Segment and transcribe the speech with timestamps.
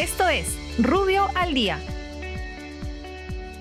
[0.00, 1.78] Esto es Rubio al Día.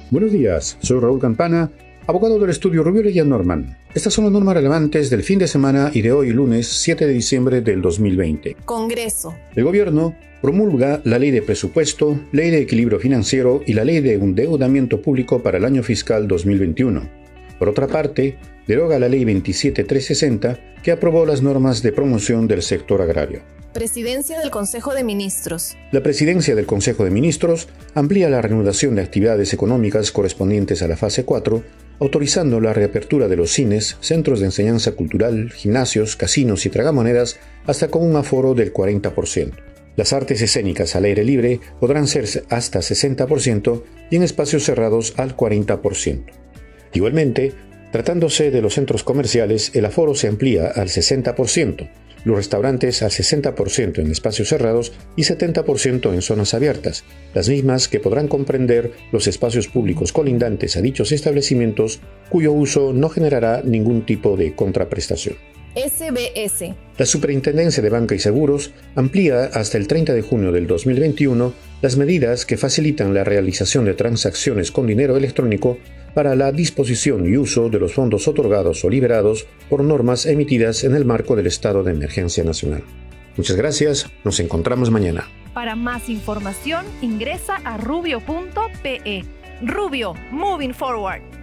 [0.09, 1.69] Buenos días, soy Raúl Campana,
[2.07, 3.77] abogado del estudio Rubio Leguía Norman.
[3.93, 7.11] Estas son las normas relevantes del fin de semana y de hoy, lunes 7 de
[7.11, 8.55] diciembre del 2020.
[8.63, 9.35] Congreso.
[9.53, 14.13] El gobierno promulga la ley de presupuesto, ley de equilibrio financiero y la ley de
[14.13, 17.01] endeudamiento público para el año fiscal 2021.
[17.59, 23.01] Por otra parte, deroga la ley 27360 que aprobó las normas de promoción del sector
[23.01, 23.41] agrario.
[23.73, 25.77] Presidencia del Consejo de Ministros.
[25.91, 30.97] La presidencia del Consejo de Ministros amplía la reanudación de actividades económicas correspondientes a la
[30.97, 31.63] fase 4,
[31.99, 37.89] autorizando la reapertura de los cines, centros de enseñanza cultural, gimnasios, casinos y tragamonedas hasta
[37.89, 39.51] con un aforo del 40%.
[39.95, 45.37] Las artes escénicas al aire libre podrán ser hasta 60% y en espacios cerrados al
[45.37, 46.23] 40%.
[46.93, 47.53] Igualmente,
[47.91, 51.87] tratándose de los centros comerciales, el aforo se amplía al 60%,
[52.25, 57.99] los restaurantes al 60% en espacios cerrados y 70% en zonas abiertas, las mismas que
[57.99, 64.37] podrán comprender los espacios públicos colindantes a dichos establecimientos cuyo uso no generará ningún tipo
[64.37, 65.35] de contraprestación.
[65.75, 66.75] SBS.
[66.97, 71.95] La Superintendencia de Banca y Seguros amplía hasta el 30 de junio del 2021 las
[71.95, 75.77] medidas que facilitan la realización de transacciones con dinero electrónico
[76.13, 80.95] para la disposición y uso de los fondos otorgados o liberados por normas emitidas en
[80.95, 82.83] el marco del estado de emergencia nacional.
[83.37, 85.27] Muchas gracias, nos encontramos mañana.
[85.53, 89.25] Para más información ingresa a rubio.pe.
[89.61, 91.38] Rubio, moving forward.